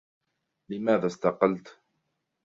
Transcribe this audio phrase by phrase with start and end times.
[0.69, 1.67] لماذا استقلت؟